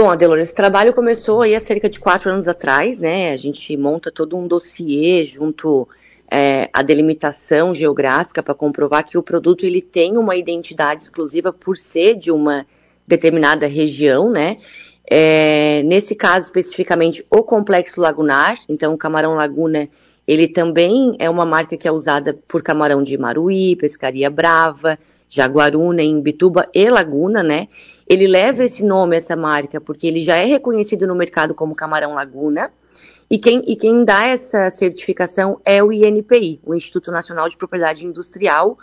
Bom, 0.00 0.08
Adelor, 0.08 0.38
esse 0.38 0.54
trabalho 0.54 0.94
começou 0.94 1.42
aí 1.42 1.54
há 1.54 1.60
cerca 1.60 1.86
de 1.86 2.00
quatro 2.00 2.30
anos 2.30 2.48
atrás, 2.48 2.98
né? 2.98 3.32
A 3.32 3.36
gente 3.36 3.76
monta 3.76 4.10
todo 4.10 4.34
um 4.34 4.48
dossiê 4.48 5.26
junto 5.26 5.86
é, 6.30 6.70
à 6.72 6.80
delimitação 6.80 7.74
geográfica 7.74 8.42
para 8.42 8.54
comprovar 8.54 9.04
que 9.04 9.18
o 9.18 9.22
produto 9.22 9.66
ele 9.66 9.82
tem 9.82 10.16
uma 10.16 10.34
identidade 10.36 11.02
exclusiva 11.02 11.52
por 11.52 11.76
ser 11.76 12.14
de 12.14 12.30
uma 12.32 12.66
determinada 13.06 13.66
região, 13.66 14.30
né? 14.30 14.56
É, 15.04 15.82
nesse 15.82 16.14
caso 16.14 16.46
especificamente 16.46 17.22
o 17.30 17.42
complexo 17.42 18.00
lagunar, 18.00 18.56
então 18.70 18.94
o 18.94 18.98
camarão 18.98 19.34
laguna 19.34 19.86
ele 20.26 20.48
também 20.48 21.14
é 21.18 21.28
uma 21.28 21.44
marca 21.44 21.76
que 21.76 21.86
é 21.86 21.92
usada 21.92 22.38
por 22.48 22.62
camarão 22.62 23.02
de 23.02 23.18
Maruí, 23.18 23.76
Pescaria 23.76 24.30
Brava, 24.30 24.98
Jaguaruna, 25.28 26.02
Imbituba 26.02 26.68
e 26.72 26.88
Laguna, 26.88 27.42
né? 27.42 27.68
Ele 28.10 28.26
leva 28.26 28.64
esse 28.64 28.84
nome, 28.84 29.16
essa 29.16 29.36
marca, 29.36 29.80
porque 29.80 30.04
ele 30.04 30.18
já 30.18 30.34
é 30.34 30.44
reconhecido 30.44 31.06
no 31.06 31.14
mercado 31.14 31.54
como 31.54 31.76
camarão 31.76 32.12
laguna. 32.12 32.72
E 33.30 33.38
quem, 33.38 33.62
e 33.64 33.76
quem 33.76 34.04
dá 34.04 34.26
essa 34.26 34.68
certificação 34.68 35.60
é 35.64 35.80
o 35.80 35.92
INPI, 35.92 36.60
o 36.66 36.74
Instituto 36.74 37.12
Nacional 37.12 37.48
de 37.48 37.56
Propriedade 37.56 38.04
Industrial, 38.04 38.76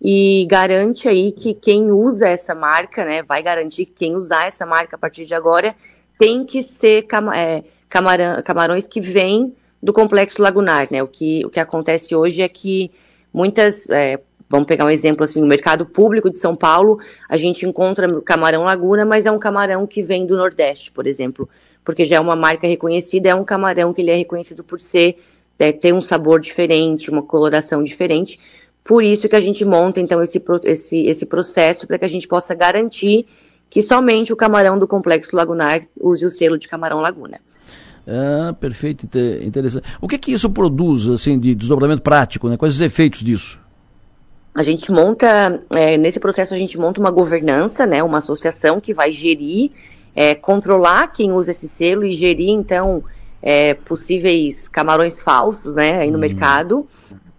e 0.00 0.46
garante 0.48 1.06
aí 1.06 1.30
que 1.30 1.52
quem 1.52 1.90
usa 1.92 2.26
essa 2.26 2.54
marca, 2.54 3.04
né, 3.04 3.22
vai 3.22 3.42
garantir 3.42 3.84
que 3.84 3.92
quem 3.92 4.16
usar 4.16 4.46
essa 4.46 4.64
marca 4.64 4.96
a 4.96 4.98
partir 4.98 5.26
de 5.26 5.34
agora 5.34 5.76
tem 6.18 6.46
que 6.46 6.62
ser 6.62 7.02
cam 7.02 7.30
é, 7.34 7.62
camarão, 7.86 8.42
camarões 8.42 8.86
que 8.86 8.98
vêm 8.98 9.54
do 9.82 9.92
complexo 9.92 10.40
lagunar, 10.40 10.88
né? 10.90 11.02
O 11.02 11.06
que, 11.06 11.44
o 11.44 11.50
que 11.50 11.60
acontece 11.60 12.14
hoje 12.14 12.40
é 12.40 12.48
que 12.48 12.90
muitas, 13.30 13.90
é, 13.90 14.18
vamos 14.50 14.66
pegar 14.66 14.84
um 14.84 14.90
exemplo 14.90 15.24
assim, 15.24 15.40
no 15.40 15.46
mercado 15.46 15.86
público 15.86 16.28
de 16.28 16.36
São 16.36 16.56
Paulo, 16.56 16.98
a 17.28 17.36
gente 17.36 17.64
encontra 17.64 18.20
camarão 18.22 18.64
laguna, 18.64 19.04
mas 19.04 19.24
é 19.24 19.30
um 19.30 19.38
camarão 19.38 19.86
que 19.86 20.02
vem 20.02 20.26
do 20.26 20.36
Nordeste, 20.36 20.90
por 20.90 21.06
exemplo, 21.06 21.48
porque 21.84 22.04
já 22.04 22.16
é 22.16 22.20
uma 22.20 22.34
marca 22.34 22.66
reconhecida, 22.66 23.28
é 23.28 23.34
um 23.34 23.44
camarão 23.44 23.94
que 23.94 24.02
ele 24.02 24.10
é 24.10 24.16
reconhecido 24.16 24.64
por 24.64 24.80
ser, 24.80 25.16
é, 25.56 25.70
ter 25.70 25.94
um 25.94 26.00
sabor 26.00 26.40
diferente, 26.40 27.10
uma 27.10 27.22
coloração 27.22 27.82
diferente, 27.84 28.40
por 28.82 29.04
isso 29.04 29.28
que 29.28 29.36
a 29.36 29.40
gente 29.40 29.64
monta, 29.64 30.00
então, 30.00 30.20
esse, 30.20 30.42
esse, 30.64 31.06
esse 31.06 31.26
processo 31.26 31.86
para 31.86 31.96
que 31.96 32.04
a 32.04 32.08
gente 32.08 32.26
possa 32.26 32.52
garantir 32.52 33.26
que 33.68 33.80
somente 33.80 34.32
o 34.32 34.36
camarão 34.36 34.76
do 34.76 34.88
complexo 34.88 35.36
lagunar 35.36 35.80
use 35.96 36.24
o 36.24 36.28
selo 36.28 36.58
de 36.58 36.66
camarão 36.66 36.98
laguna. 36.98 37.38
Ah, 38.04 38.52
perfeito, 38.58 39.06
interessante. 39.44 39.86
O 40.00 40.08
que 40.08 40.18
que 40.18 40.32
isso 40.32 40.50
produz, 40.50 41.08
assim, 41.08 41.38
de 41.38 41.54
desdobramento 41.54 42.02
prático, 42.02 42.48
né? 42.48 42.56
Quais 42.56 42.74
os 42.74 42.80
efeitos 42.80 43.20
disso? 43.20 43.60
A 44.54 44.62
gente 44.62 44.90
monta, 44.90 45.62
é, 45.74 45.96
nesse 45.96 46.18
processo 46.18 46.52
a 46.52 46.56
gente 46.56 46.78
monta 46.78 47.00
uma 47.00 47.10
governança, 47.10 47.86
né? 47.86 48.02
Uma 48.02 48.18
associação 48.18 48.80
que 48.80 48.92
vai 48.92 49.12
gerir, 49.12 49.70
é, 50.14 50.34
controlar 50.34 51.08
quem 51.08 51.32
usa 51.32 51.52
esse 51.52 51.68
selo 51.68 52.04
e 52.04 52.10
gerir, 52.10 52.50
então, 52.50 53.04
é, 53.40 53.74
possíveis 53.74 54.66
camarões 54.68 55.20
falsos, 55.20 55.76
né? 55.76 56.00
Aí 56.00 56.10
no 56.10 56.16
hum. 56.16 56.20
mercado. 56.20 56.86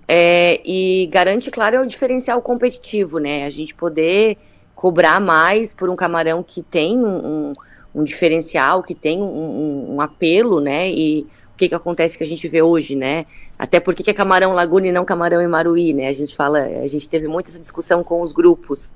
É, 0.08 0.60
e 0.66 1.08
garante, 1.08 1.50
claro, 1.50 1.78
é 1.78 1.82
o 1.82 1.88
diferencial 1.88 2.42
competitivo, 2.42 3.18
né? 3.18 3.46
A 3.46 3.50
gente 3.50 3.74
poder 3.74 4.38
cobrar 4.76 5.20
mais 5.20 5.74
por 5.74 5.90
um 5.90 5.96
camarão 5.96 6.42
que 6.44 6.64
tem 6.64 6.98
um, 6.98 7.06
um, 7.08 7.54
um 7.94 8.04
diferencial, 8.04 8.84
que 8.84 8.96
tem 8.96 9.22
um, 9.22 9.94
um, 9.94 10.02
apelo, 10.02 10.60
né? 10.60 10.90
E 10.90 11.28
que, 11.62 11.70
que 11.70 11.76
acontece 11.76 12.18
que 12.18 12.24
a 12.24 12.28
gente 12.28 12.48
vê 12.48 12.62
hoje, 12.62 12.96
né? 12.96 13.28
Até 13.58 13.80
porque 13.80 14.02
que 14.02 14.10
é 14.10 14.14
camarão 14.14 14.54
Laguna 14.54 14.88
e 14.88 14.92
não 14.92 15.06
camarão 15.06 15.48
Maruí, 15.48 15.94
né? 15.94 16.08
A 16.08 16.14
gente 16.14 16.36
fala, 16.36 16.64
a 16.64 16.88
gente 16.88 17.08
teve 17.08 17.28
muita 17.28 17.52
essa 17.52 17.60
discussão 17.60 18.04
com 18.04 18.20
os 18.22 18.32
grupos. 18.32 18.92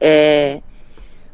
É, 0.00 0.60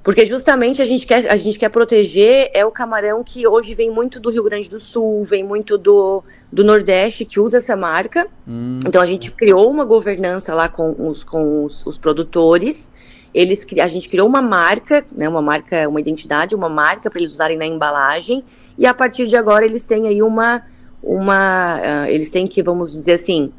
porque 0.02 0.26
justamente 0.26 0.82
a 0.82 0.84
gente, 0.84 1.06
quer, 1.06 1.30
a 1.30 1.36
gente 1.36 1.58
quer 1.58 1.70
proteger 1.70 2.50
é 2.52 2.66
o 2.66 2.70
camarão 2.70 3.24
que 3.24 3.46
hoje 3.46 3.72
vem 3.72 3.90
muito 3.90 4.20
do 4.20 4.28
Rio 4.28 4.42
Grande 4.42 4.68
do 4.68 4.78
Sul, 4.78 5.24
vem 5.24 5.42
muito 5.42 5.78
do, 5.78 6.22
do 6.52 6.62
Nordeste, 6.62 7.24
que 7.24 7.40
usa 7.40 7.56
essa 7.56 7.74
marca. 7.74 8.26
Hum. 8.46 8.80
Então 8.86 9.00
a 9.00 9.06
gente 9.06 9.30
criou 9.30 9.70
uma 9.70 9.86
governança 9.86 10.54
lá 10.54 10.68
com 10.68 10.94
os, 10.98 11.24
com 11.24 11.64
os, 11.64 11.86
os 11.86 11.96
produtores. 11.96 12.90
Eles, 13.32 13.66
a 13.80 13.88
gente 13.88 14.08
criou 14.08 14.28
uma 14.28 14.42
marca, 14.42 15.02
né, 15.10 15.26
uma 15.26 15.40
marca, 15.40 15.88
uma 15.88 16.00
identidade, 16.00 16.54
uma 16.54 16.68
marca 16.68 17.08
para 17.08 17.18
eles 17.18 17.32
usarem 17.32 17.56
na 17.56 17.64
embalagem. 17.64 18.44
E 18.76 18.86
a 18.86 18.92
partir 18.92 19.26
de 19.26 19.36
agora 19.36 19.64
eles 19.64 19.86
têm 19.86 20.06
aí 20.06 20.22
uma, 20.22 20.62
uma, 21.04 21.78
uh, 21.78 22.06
eles 22.08 22.30
têm 22.30 22.46
que, 22.46 22.62
vamos 22.62 22.92
dizer 22.92 23.12
assim, 23.12 23.52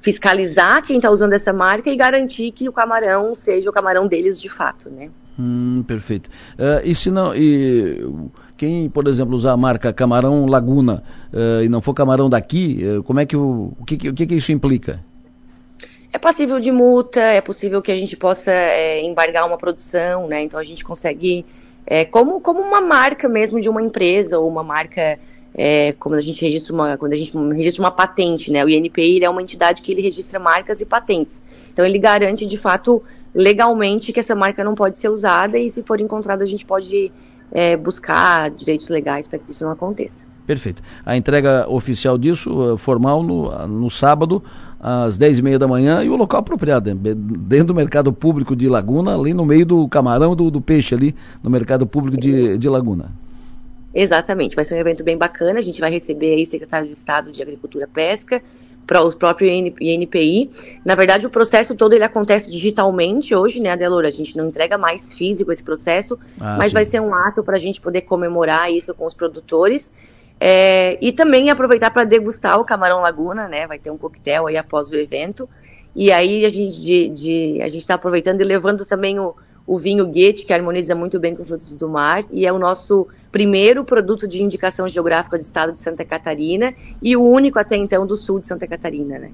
fiscalizar 0.00 0.82
quem 0.84 0.96
está 0.96 1.10
usando 1.10 1.32
essa 1.32 1.52
marca 1.52 1.90
e 1.90 1.96
garantir 1.96 2.50
que 2.52 2.68
o 2.68 2.72
camarão 2.72 3.34
seja 3.34 3.70
o 3.70 3.72
camarão 3.72 4.06
deles 4.06 4.40
de 4.40 4.48
fato, 4.48 4.90
né? 4.90 5.10
Hum, 5.38 5.82
perfeito. 5.86 6.28
Uh, 6.58 6.84
e 6.84 6.94
se 6.94 7.10
não, 7.10 7.34
e 7.34 8.04
quem, 8.56 8.88
por 8.88 9.06
exemplo, 9.08 9.34
usar 9.34 9.52
a 9.52 9.56
marca 9.56 9.92
Camarão 9.92 10.46
Laguna 10.46 11.02
uh, 11.32 11.62
e 11.62 11.68
não 11.68 11.80
for 11.80 11.94
camarão 11.94 12.28
daqui, 12.28 12.80
uh, 12.84 13.02
como 13.02 13.20
é 13.20 13.26
que 13.26 13.36
o, 13.36 13.72
o 13.78 13.84
que, 13.84 14.08
o 14.08 14.14
que, 14.14 14.26
que 14.26 14.34
isso 14.34 14.52
implica? 14.52 15.02
É 16.12 16.18
passível 16.18 16.60
de 16.60 16.70
multa, 16.70 17.20
é 17.20 17.40
possível 17.40 17.80
que 17.80 17.90
a 17.90 17.96
gente 17.96 18.16
possa 18.16 18.52
é, 18.52 19.00
embargar 19.00 19.46
uma 19.46 19.56
produção, 19.56 20.28
né? 20.28 20.42
Então 20.42 20.60
a 20.60 20.64
gente 20.64 20.84
consegue, 20.84 21.46
é, 21.86 22.04
como, 22.04 22.38
como 22.40 22.60
uma 22.60 22.82
marca 22.82 23.28
mesmo 23.30 23.58
de 23.58 23.68
uma 23.68 23.80
empresa 23.80 24.38
ou 24.38 24.46
uma 24.46 24.62
marca, 24.62 25.18
é, 25.54 25.92
como 25.92 26.14
a 26.14 26.20
gente 26.20 26.40
registra 26.42 26.72
uma, 26.72 26.96
quando 26.96 27.12
a 27.12 27.16
gente 27.16 27.36
registra 27.54 27.82
uma 27.82 27.90
patente, 27.90 28.50
né? 28.50 28.64
O 28.64 28.68
INPI 28.68 29.24
é 29.24 29.28
uma 29.28 29.42
entidade 29.42 29.82
que 29.82 29.92
ele 29.92 30.02
registra 30.02 30.38
marcas 30.38 30.80
e 30.80 30.86
patentes. 30.86 31.42
Então 31.72 31.84
ele 31.84 31.98
garante 31.98 32.46
de 32.46 32.56
fato 32.56 33.02
legalmente 33.34 34.12
que 34.12 34.20
essa 34.20 34.34
marca 34.34 34.62
não 34.62 34.74
pode 34.74 34.98
ser 34.98 35.08
usada 35.08 35.58
e 35.58 35.70
se 35.70 35.82
for 35.82 36.00
encontrado 36.00 36.42
a 36.42 36.46
gente 36.46 36.64
pode 36.64 37.10
é, 37.50 37.76
buscar 37.76 38.50
direitos 38.50 38.88
legais 38.88 39.26
para 39.26 39.38
que 39.38 39.50
isso 39.50 39.64
não 39.64 39.72
aconteça. 39.72 40.24
Perfeito. 40.46 40.82
A 41.06 41.16
entrega 41.16 41.66
oficial 41.68 42.18
disso, 42.18 42.74
eh, 42.74 42.76
formal, 42.76 43.22
no, 43.22 43.68
no 43.68 43.90
sábado, 43.90 44.42
às 44.80 45.16
10h30 45.16 45.58
da 45.58 45.68
manhã, 45.68 46.02
e 46.02 46.08
o 46.08 46.16
local 46.16 46.40
apropriado, 46.40 46.92
né? 46.92 47.14
dentro 47.14 47.66
do 47.66 47.74
mercado 47.74 48.12
público 48.12 48.56
de 48.56 48.68
Laguna, 48.68 49.14
ali 49.14 49.32
no 49.32 49.46
meio 49.46 49.64
do 49.64 49.88
camarão 49.88 50.34
do, 50.34 50.50
do 50.50 50.60
peixe, 50.60 50.94
ali 50.94 51.14
no 51.42 51.48
mercado 51.48 51.86
público 51.86 52.20
de, 52.20 52.58
de 52.58 52.68
Laguna. 52.68 53.12
Exatamente, 53.94 54.56
vai 54.56 54.64
ser 54.64 54.74
um 54.74 54.78
evento 54.78 55.04
bem 55.04 55.16
bacana, 55.18 55.58
a 55.58 55.62
gente 55.62 55.80
vai 55.80 55.90
receber 55.90 56.34
aí 56.34 56.46
secretário 56.46 56.86
de 56.86 56.94
Estado 56.94 57.30
de 57.30 57.42
Agricultura 57.42 57.84
e 57.84 57.88
Pesca, 57.88 58.42
para 58.86 59.02
o 59.02 59.14
próprio 59.14 59.48
INPI. 59.48 60.50
Na 60.84 60.94
verdade, 60.94 61.26
o 61.26 61.30
processo 61.30 61.74
todo 61.74 61.92
ele 61.92 62.04
acontece 62.04 62.50
digitalmente 62.50 63.34
hoje, 63.34 63.60
né, 63.60 63.70
Adelora? 63.70 64.08
A 64.08 64.10
gente 64.10 64.36
não 64.36 64.48
entrega 64.48 64.76
mais 64.76 65.12
físico 65.12 65.52
esse 65.52 65.62
processo, 65.62 66.18
ah, 66.40 66.56
mas 66.58 66.68
sim. 66.68 66.74
vai 66.74 66.84
ser 66.84 67.00
um 67.00 67.14
ato 67.14 67.42
para 67.42 67.56
a 67.56 67.58
gente 67.58 67.80
poder 67.80 68.02
comemorar 68.02 68.72
isso 68.72 68.94
com 68.94 69.06
os 69.06 69.14
produtores. 69.14 69.90
É, 70.40 70.98
e 71.00 71.12
também 71.12 71.50
aproveitar 71.50 71.92
para 71.92 72.02
degustar 72.02 72.58
o 72.58 72.64
Camarão 72.64 73.00
Laguna, 73.00 73.46
né? 73.46 73.66
Vai 73.66 73.78
ter 73.78 73.90
um 73.90 73.96
coquetel 73.96 74.48
aí 74.48 74.56
após 74.56 74.90
o 74.90 74.96
evento. 74.96 75.48
E 75.94 76.10
aí 76.10 76.44
a 76.44 76.48
gente 76.48 76.80
de, 76.80 77.08
de 77.08 77.62
a 77.62 77.68
gente 77.68 77.82
está 77.82 77.94
aproveitando 77.94 78.40
e 78.40 78.44
levando 78.44 78.84
também 78.84 79.20
o, 79.20 79.36
o 79.66 79.78
vinho 79.78 80.06
Goethe, 80.06 80.44
que 80.44 80.52
harmoniza 80.52 80.94
muito 80.94 81.18
bem 81.18 81.34
com 81.34 81.44
frutos 81.44 81.76
do 81.76 81.88
mar, 81.88 82.24
e 82.30 82.46
é 82.46 82.52
o 82.52 82.58
nosso 82.58 83.08
primeiro 83.30 83.84
produto 83.84 84.28
de 84.28 84.42
indicação 84.42 84.86
geográfica 84.86 85.38
do 85.38 85.40
estado 85.40 85.72
de 85.72 85.80
Santa 85.80 86.04
Catarina 86.04 86.74
e 87.00 87.16
o 87.16 87.22
único 87.22 87.58
até 87.58 87.76
então 87.76 88.06
do 88.06 88.14
sul 88.14 88.40
de 88.40 88.46
Santa 88.46 88.66
Catarina, 88.66 89.18
né? 89.18 89.32